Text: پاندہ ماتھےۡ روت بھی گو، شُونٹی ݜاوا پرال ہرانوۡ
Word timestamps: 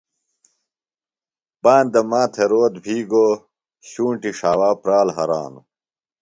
پاندہ 1.61 2.01
ماتھےۡ 2.09 2.49
روت 2.51 2.73
بھی 2.83 2.97
گو، 3.11 3.27
شُونٹی 3.89 4.31
ݜاوا 4.37 4.69
پرال 4.81 5.07
ہرانوۡ 5.15 5.65